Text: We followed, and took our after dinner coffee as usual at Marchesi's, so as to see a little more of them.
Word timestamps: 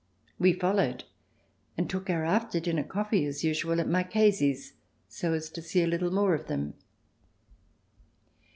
We 0.39 0.53
followed, 0.53 1.03
and 1.77 1.87
took 1.87 2.09
our 2.09 2.25
after 2.25 2.59
dinner 2.59 2.83
coffee 2.83 3.23
as 3.27 3.43
usual 3.43 3.79
at 3.79 3.87
Marchesi's, 3.87 4.73
so 5.07 5.33
as 5.33 5.47
to 5.51 5.61
see 5.61 5.83
a 5.83 5.87
little 5.87 6.09
more 6.09 6.33
of 6.33 6.47
them. 6.47 6.73